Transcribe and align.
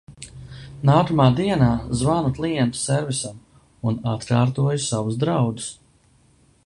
Nākamā 0.89 1.27
dienā 1.39 1.67
zvanu 1.99 2.31
klientu 2.37 2.81
servisam 2.85 3.37
un 3.91 4.01
atkārtoju 4.15 4.83
savus 4.87 5.21
draudus. 5.27 5.69